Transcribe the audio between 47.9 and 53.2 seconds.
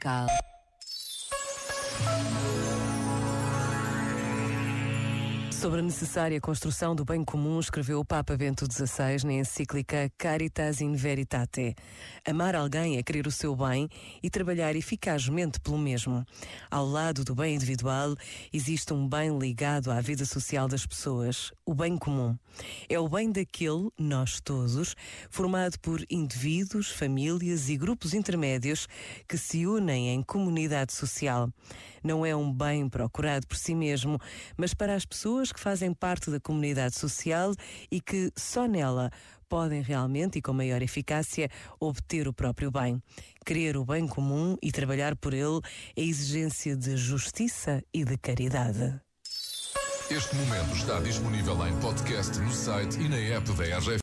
e de caridade. Este momento está disponível em podcast no site e na